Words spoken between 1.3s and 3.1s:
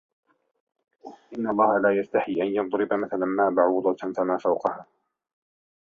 إِنَّ اللَّهَ لَا يَسْتَحْيِي أَنْ يَضْرِبَ